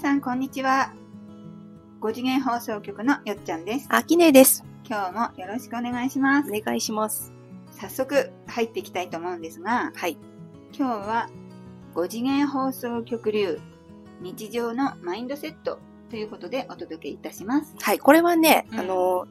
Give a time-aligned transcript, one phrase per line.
[0.00, 0.94] さん、こんにちは。
[2.00, 3.86] 5次元放送局のよっちゃんです。
[3.90, 4.64] あきねえです。
[4.88, 6.50] 今日もよろしくお願いします。
[6.50, 7.34] お願いします。
[7.72, 10.16] 早速入っていきたいと思うんですが、はい。
[10.72, 11.28] 今日は
[11.94, 13.60] 5次元放送局流
[14.22, 15.78] 日常のマインドセット
[16.08, 17.74] ということでお届けいたします。
[17.78, 17.98] はい。
[17.98, 19.26] これはね、うんあの、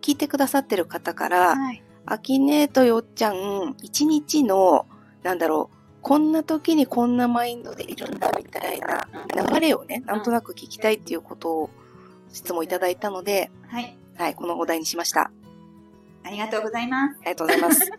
[0.00, 1.84] 聞いてくださってる方から、はい。
[2.06, 4.86] あきねえとよっちゃん、一日の、
[5.22, 5.77] なんだろう、
[6.08, 9.06] こんな時にこんなマインドでいるんだみたいな
[9.52, 11.70] 流れをね、なんとなく聞きたいっていうことを
[12.32, 13.94] 質問いただいたので、はい。
[14.16, 15.30] はい、このお題にしました。
[16.24, 17.16] ありがとうございます。
[17.20, 17.92] ありがとうございます。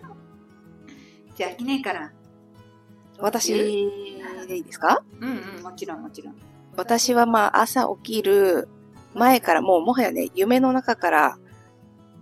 [1.37, 2.11] じゃあ、きねえから。
[3.19, 3.83] 私でい
[4.57, 5.03] いですか？
[5.21, 6.35] うんうん、もちろんもちろん。
[6.77, 8.69] 私はまあ朝起きる
[9.13, 11.37] 前からもうもはやね、夢の中から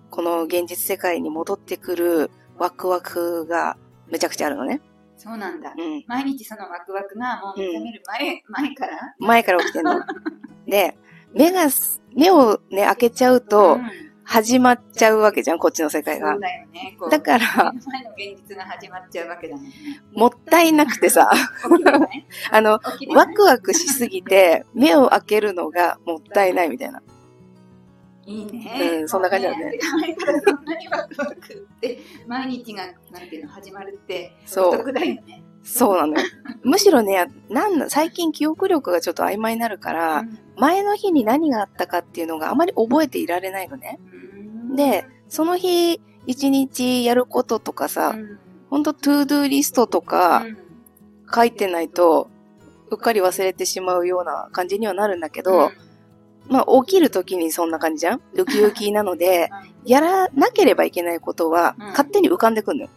[0.10, 4.82] この現実世界に戻ってくるワクワクがめちゃくちゃあるのね。
[5.18, 5.74] そうなんだ。
[5.78, 6.04] うん。
[6.08, 9.16] 毎日そのワクワクがもう目覚める前、前から？
[9.20, 10.00] 前から起きてんの。
[10.68, 10.98] で、
[11.34, 16.42] 目がす、目をね、開けちゃうとうん始まっちゃうわけじゃん、こっちの世界がそう。
[16.42, 16.98] だよね。
[17.10, 19.72] だから、前の現実が始まっちゃうわけだもんね。
[20.12, 21.32] もったいなくてさ、
[22.52, 22.82] あの、
[23.16, 27.02] ワクワクしすぎて、目を開けるのがもったいないみたいな。
[28.28, 29.00] いいね。
[29.02, 35.24] うんそんな感じだねそんなにワクワクって、毎日が、なんていうの、始まるって、そうね。
[35.64, 36.28] そうなのよ。
[36.64, 40.26] むしろね、なんだ最近記憶力がちょっと曖昧になるから、
[40.58, 44.00] 前の日に何があったかっていうのがあまり覚えていられないのね。
[44.12, 48.40] うんで、その日、一日やることとかさ、うん
[48.70, 50.58] ほんとトゥードゥーリストとかうん
[51.34, 52.30] 書いてないと、
[52.90, 55.72] うっかり忘れてしまうような感じにはなるんだけど、
[56.50, 58.22] まあ起きる時にそんな感じじゃん？
[58.34, 59.50] ウキウキなので、
[59.86, 62.90] やらなければいけないことはうん勝手に浮かんでくるのよ。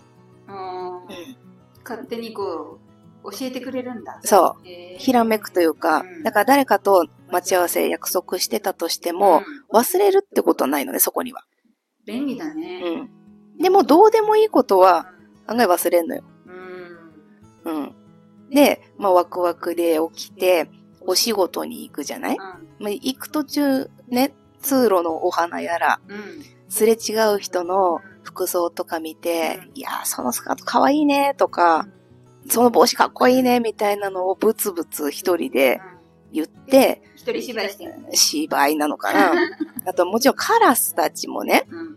[0.48, 1.36] うんうん
[1.84, 2.78] 勝手にこ
[3.24, 4.20] う、教えてくれるんだ。
[4.22, 4.66] そう。
[4.98, 9.44] ひらめくというかうん、だから誰かと待ち合わせ約束してたとしても、うん
[9.76, 11.44] 忘れるってことはないのね、そこには。
[12.06, 12.82] 便利だね。
[12.84, 13.62] うん。
[13.62, 15.12] でも、どうでもいいことは
[15.46, 16.24] 案外忘れんのよ。
[17.64, 17.72] うん。
[17.72, 17.94] うん。
[18.50, 20.68] で、まあ、ワクワクで起きて、
[21.00, 22.36] お仕事に行くじゃない？
[22.78, 26.16] まあ、行く途中、ね、通路のお花やら、うん。
[26.16, 26.22] うん。
[26.68, 31.88] すれ違う人の服装とか見て、いやー、そのスカートかわいいね、とか、
[32.48, 35.80] その帽子かっこいいね、みたいなのをブツブツ一人で
[36.32, 37.94] 言って、一人芝居してる。
[38.12, 39.32] 芝居なのかな
[39.86, 41.96] あと、もちろんカラスたちもね、うん。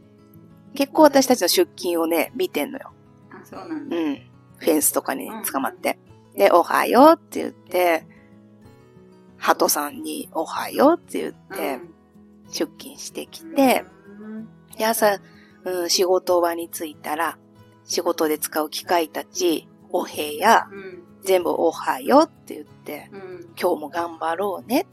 [0.74, 2.92] 結構私たちの出勤をね、見てんのよ。
[3.32, 3.96] あ、そうなんだ。
[3.96, 4.16] うん。
[4.58, 6.00] フェンスとかに捕まって。
[6.36, 8.08] で、おはようって言って、
[9.44, 11.82] 鳩さんにおはようって言って、
[12.48, 13.84] 出勤してきて、
[14.22, 15.20] うん、で、朝、
[15.66, 17.38] うん、仕事場に着いたら、
[17.84, 20.10] 仕事で使う機械たち、お部
[20.40, 21.04] 屋、うん。
[21.26, 23.54] 全部おはようって言って、うん。
[23.60, 24.88] 今日も頑張ろうね。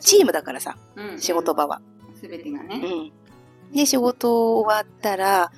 [0.00, 1.20] チームだからさ、うん。
[1.20, 1.82] 仕事場は。
[2.14, 3.12] すべてがね。
[3.70, 3.74] うん。
[3.74, 5.50] で、仕事終わったら、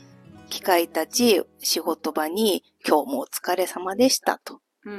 [0.49, 4.63] 機械たち、仕事場に、今日もお疲れ様でしたと。
[4.87, 4.95] うん。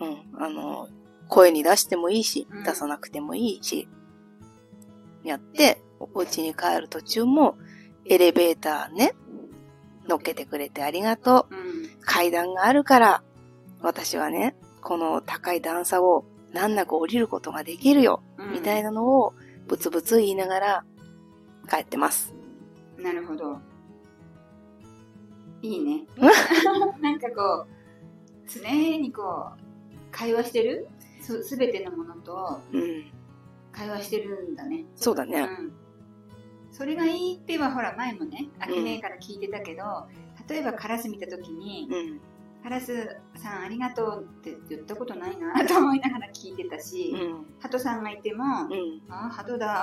[0.00, 0.42] うん。
[0.42, 0.88] あの、
[1.30, 3.88] 声に出してもいいしうん、出さなくてもいいし、
[5.24, 7.56] やって、お家に帰る途中も、
[8.04, 9.14] エレベーターね、
[10.08, 11.54] 乗っけてくれてありがとう。
[11.54, 11.90] うん。
[12.00, 13.22] 階段があるから、
[13.80, 19.34] 私はね、この高い段差を難なく降りることができるよ、うんみたいなのを、
[19.68, 20.84] ブツブツ言いながら、
[21.68, 22.34] 帰ってます。
[22.98, 23.60] なるほど。
[25.62, 26.06] いいね。
[27.00, 27.68] なんかこう、
[28.48, 29.60] 常にこう、
[30.10, 30.88] 会話してる？
[31.30, 33.12] すすべてのものとうん。
[33.72, 34.80] 会話してるんだね。
[34.80, 35.42] うそうだね。
[35.42, 35.72] ん。
[36.72, 40.08] それがいいってはほら前もね、あきねえから聞いてたけど、
[40.48, 42.20] 例えばカラス見たときに、うん。
[42.62, 47.46] カラスさんありがとうって言ったことないなと思いながら聞いてたし、うん。
[47.58, 49.00] ハトさんがいても、うん。
[49.08, 49.82] ああ、ハトだ。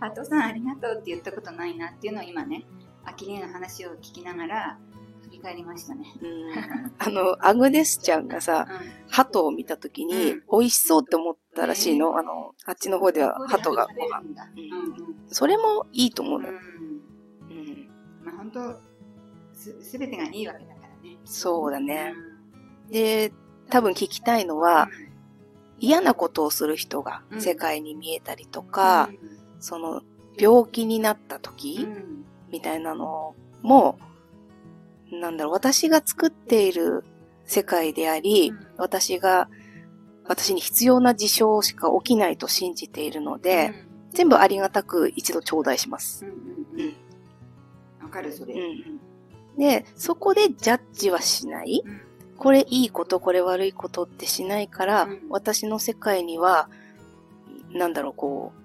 [0.00, 2.64] ハトさんありがとうって言ったことないなっていうのを今ね、
[3.04, 4.78] アキネの話を聞きながら
[5.30, 6.04] 振り返りましたね。
[6.20, 6.30] うん
[6.98, 8.66] あの、アグネスちゃんがさ、
[9.08, 12.18] 鳩を見たときに、うん美味しそうって思ったらしいの。
[12.18, 14.22] あの、あっちの方では鳩がご飯。
[15.28, 16.42] それもいいと思ううん。
[16.42, 16.58] のよ。
[17.50, 17.56] うん。
[17.56, 17.88] うん。
[18.24, 18.80] まあ本当
[19.56, 21.16] す、すべてがいいわけだからね。
[21.24, 22.14] そうだね。
[22.88, 23.32] うで、
[23.70, 24.90] 多分聞きたいのは、ん
[25.78, 29.08] 嫌なことをする人がうん世界に見えたりとか、
[29.60, 30.02] その、
[30.36, 33.98] 病気になったう時、んみたいなのも、
[35.12, 37.04] なんだろう、私が作っている
[37.44, 39.48] 世界であり、うん私が、
[40.24, 43.74] 私に必要な事象しか起きないと信じているので、
[44.10, 46.24] 全部ありがたく一度頂戴します。
[46.24, 46.94] うんうんうん
[48.00, 48.04] うん。
[48.04, 48.54] わかる、それ。
[48.54, 49.00] うん
[49.58, 51.82] で、そこでジャッジはしない。
[51.84, 52.00] うん
[52.40, 56.70] これいいこと、これ悪いことってしないから、うん私の世界には、
[57.70, 58.60] なんだろう、こう、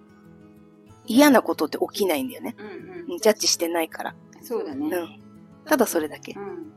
[1.06, 2.56] 嫌なことって起きないんだよね。
[2.57, 3.18] うんうん。
[3.18, 4.15] ジャッジしてないから。
[4.41, 4.88] そうだね。
[4.95, 5.25] うん。
[5.65, 6.73] ただそれだけうん。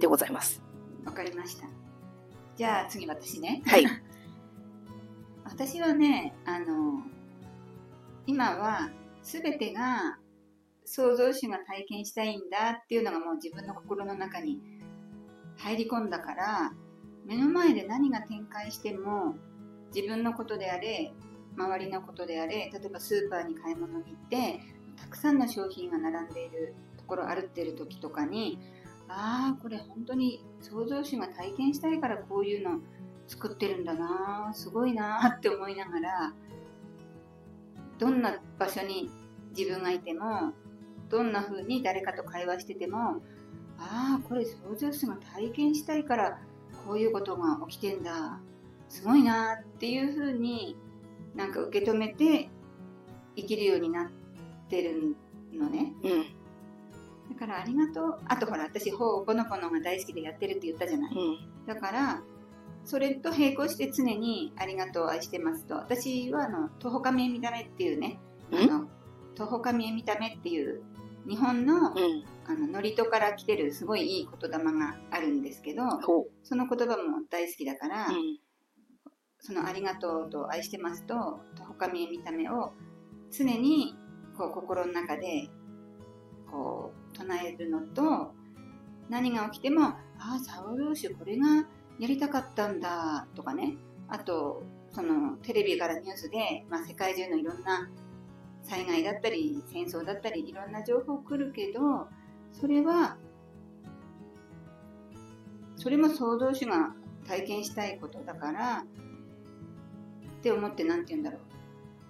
[0.00, 0.62] でございます。
[1.04, 1.66] わかりました。
[2.56, 3.62] じゃあ次私ね。
[3.66, 3.86] はい。
[5.44, 7.02] 私はね、あの、
[8.26, 8.90] 今は
[9.22, 10.18] 全てが
[10.84, 14.60] 創造主が体験したいんだっていうのがもう自分の心の中に
[15.56, 16.72] 入り込んだから、
[17.24, 19.36] 目の前で何が展開しても
[19.94, 21.12] 自分のことであれ、
[21.56, 24.60] 周りのことであれ、例えばスーパーに買い物に行って、
[24.96, 28.58] たくさんの商品が並んでいるところ歩ってる時とかに、
[29.08, 32.80] ああ、これ本当に創造主が体験したいからこういうの
[33.28, 36.32] 作ってるんだなすごいなって思いながら
[37.98, 39.10] どんな場所に
[39.56, 40.52] 自分がいても
[41.08, 43.22] どんな風に誰かと会話してても
[43.78, 46.38] ああこれ創造主が体験したいから
[46.86, 48.40] こういうことが起きてんだ
[48.88, 50.76] すごいなっていう風に
[51.34, 52.48] なんか受け止めて
[53.34, 54.08] 生きるようになっ
[54.68, 55.16] てる
[55.52, 55.92] のね。
[57.46, 61.66] からありがとうあとほら私ほうこの子のが大好きでやってるって言ったじゃないうん。
[61.66, 62.22] だから
[62.84, 68.18] それと並行して常にありがとう愛してますと私はあの徒歩亀見た目っていうね
[68.52, 68.68] あん？
[68.68, 68.88] の
[69.34, 70.82] 徒歩亀見た目っていう
[71.28, 72.24] 日本のうん。
[72.48, 78.10] あの祝詞から来てるすごいいい言霊があるんですけどほその言葉も大好きだから、う。
[78.10, 78.38] うん。
[79.40, 81.14] そのありがとうと愛してますと
[81.56, 82.72] 徒歩亀見た目を
[83.32, 83.96] 常に
[84.38, 85.48] こう心の中で
[86.48, 88.34] こう唱えるのと
[89.08, 91.66] 何が起きてもああサウルーシュこれが
[91.98, 93.76] やりたかったんだとかね。
[94.08, 97.90] あとそのテレビからニュースで、まあ、世界中のいろんな
[98.62, 102.08] 災害だったり戦争だったりいろんな情報来るけど
[102.52, 103.16] それは
[105.76, 106.94] それも創造主が
[107.26, 108.84] 体験したいことだから
[110.38, 111.40] って思って何て言うんだろう。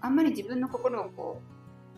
[0.01, 1.41] あんまり自分の心をこ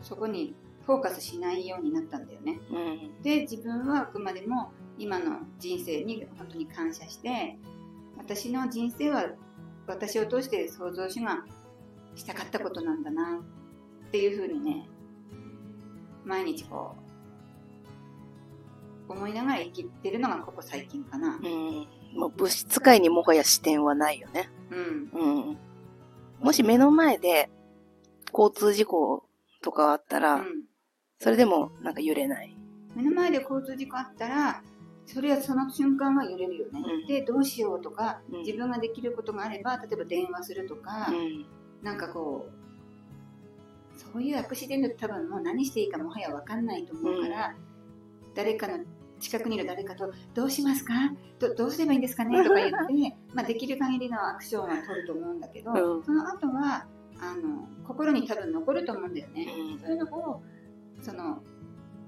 [0.01, 0.55] うそこに
[0.89, 2.61] フォーカスしないようになったんだよね。
[2.71, 3.23] うん。
[3.23, 7.59] で自分はあくまでも今の人生に本当に感謝して
[8.17, 9.27] 私の人生は
[9.87, 11.45] 私を通して創造主が
[12.15, 13.39] したかったことなんだな
[14.07, 14.89] っていうふうにね
[16.25, 16.97] 毎日こ
[19.09, 21.39] う思いながら生きてるのがここ最近かな。
[21.43, 21.87] うん。
[22.19, 24.49] もう物質界にもはや視点はないよね。
[24.71, 25.11] うん。
[25.13, 25.59] うん。
[26.41, 27.51] もし目の前で
[28.33, 29.25] 交通事故
[29.61, 30.68] とかあったら、うん
[31.19, 32.55] それでもなんか揺れない。
[32.95, 34.63] 目の前で交通事故あったら
[35.07, 41.47] それはその瞬間は揺れるよね、うんでどうしようとかうん自分ができることがあれば例えば電話するとか、うん。
[41.83, 47.55] なんかこうそういうアクシデントって多分もう何していいかもはや分かんないと思うから、
[48.35, 48.85] 誰かの
[49.21, 50.95] 近くにいる誰かと「どうしますか？
[51.39, 56.87] どどうすればいいんですかね?」とか言って、 まあ、できる限りのアクションは取ると思うんだけど、うんその後は
[57.21, 59.47] あの心に多分残ると思うんだよね。
[59.73, 60.43] うんそういうのを
[61.03, 61.43] その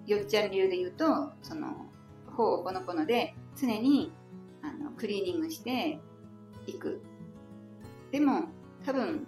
[0.07, 1.05] よっちゃん流で言うと
[1.43, 1.87] その
[2.27, 4.13] ほうこのこので常に
[4.63, 5.99] あのクリーニングして
[6.67, 7.03] いく
[8.11, 8.45] でも
[8.85, 9.27] 多分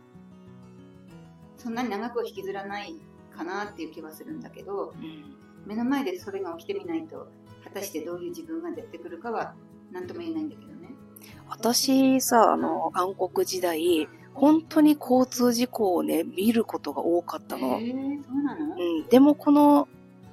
[1.56, 2.94] そんなに長くは引きずらない
[3.36, 7.28] かなっていう気はするんだけどうん目の前でそれが起きてみないと
[7.64, 9.54] 果たしてどういう自分が出てくるかは
[9.92, 10.88] 何とも言えないんだけどね。
[11.48, 17.78] 私さ、あの、暗黒時代、本当に交通事故をね、見ることが多かったの。
[17.78, 17.96] へえそ
[18.32, 19.08] うなの、うん。
[19.08, 19.88] でもこの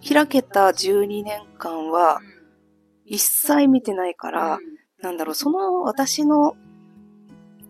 [0.08, 2.22] 開けた12年間は
[3.06, 4.60] 一切見てないから、
[5.02, 6.56] なんだろう、その私の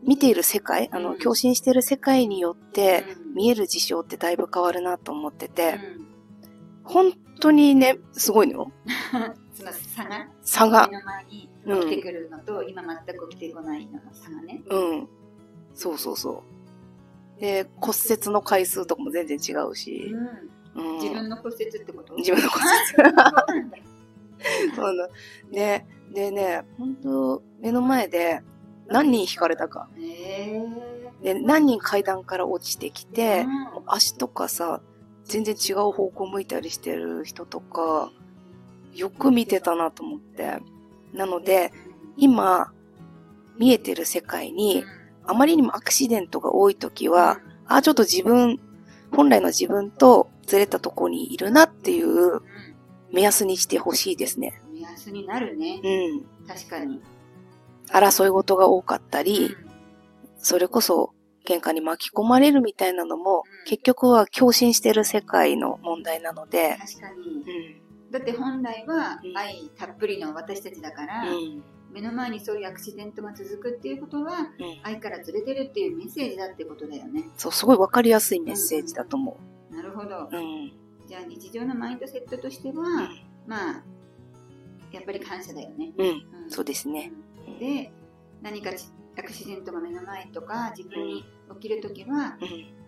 [0.03, 6.09] 見ている世界、あの、うん共振している世界によってうん見える事象ってだいぶ変わるなと思ってて、うん
[6.89, 8.71] 本当にね、すごいのよ。
[9.53, 10.97] その差が差が目。
[10.97, 14.63] の前に起きてくるのと、今全く起きてこないのの差がね。
[14.69, 15.09] うん。
[15.79, 16.43] そうそうそ
[17.37, 17.41] う。
[17.41, 20.13] で、骨折の回数とかも全然違うし。
[20.75, 22.13] うん、自分の骨折ってこと？
[22.15, 23.45] 自分の骨そうなんだ。
[23.47, 23.83] 折。
[24.75, 25.09] そうなの
[25.51, 28.41] で、でね、本当目の前で
[28.87, 29.87] 何人引かれたか。
[29.97, 30.61] へ
[31.23, 33.45] で、何人階段から落ちてきえて、
[33.85, 34.81] 足とかさ、
[35.23, 38.11] 全然違う方向向いたりしてる人とか、
[38.93, 40.59] よく見てたなと思って。
[41.13, 41.71] なので、
[42.17, 42.73] 今、
[43.57, 44.83] 見えてる世界に、
[45.29, 48.59] あまりにもアクシデントが多い時は、あ、ちょっと自分、
[49.11, 52.41] 本来の自分とずれたとこにいるなっていう
[53.11, 54.59] 目安にしてほしいですね。
[54.73, 55.79] 目安になるね。
[55.83, 56.47] うん。
[56.47, 56.99] 確かに。
[57.91, 59.69] 争い事が多かったり、うん
[60.41, 61.13] それこそ
[61.45, 67.27] 喧嘩に巻き込まれるみたいなのも、うん結局は共振してる世界の問題なので、確かに。
[68.07, 68.11] うん。
[68.11, 71.63] だって本来はうん愛たっぷりの私たちだから、うん。
[71.91, 77.25] 目の前にそういうアクシデントが続くっていうことは、うん愛からずれてるっていうメッセージだってことだよね。
[77.35, 79.37] そう、すごいわかりやすいメッセージだと思
[79.71, 80.29] なるほどう。。
[80.31, 80.71] うん。
[81.07, 83.09] じゃあ日常のマインドセットとしては、
[83.47, 83.83] まあ、
[84.91, 85.91] やっぱり感謝だよね。
[85.97, 86.07] うん。
[86.07, 87.11] うんそうですね。
[87.59, 87.91] で、
[88.41, 88.71] 何か
[89.17, 91.25] アクシデントが目の前とか自分に
[91.59, 92.79] 起きるときは、うん。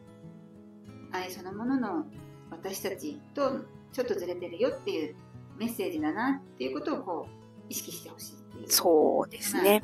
[1.11, 2.05] 愛そのものの
[2.49, 5.15] 私たちとちょっとずれてるよっていう
[5.57, 8.40] メッセージだなっていうことをこう意識してほしい。
[8.67, 9.83] そうですね。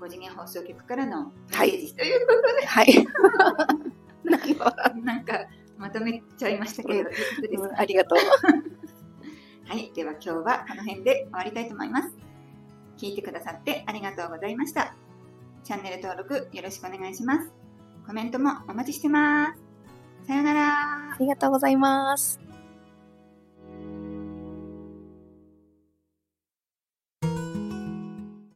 [0.00, 3.06] 5次元放送局からのはいということはい。
[4.24, 4.54] なんで、
[5.02, 5.46] なんか
[5.78, 7.10] まとめちゃいましたけど、
[7.64, 8.18] うんありがとう。
[9.66, 12.10] はい、では今日はこの辺で終わりたいと思います。
[12.96, 14.94] 聞いてくださってありがとうございました。
[15.62, 17.52] チャンネル登録よろしくお願いします。
[18.06, 19.62] コメントもお待ちしてます。
[20.26, 20.68] さようなら
[21.12, 21.16] あ。
[21.18, 22.53] りがとうございます。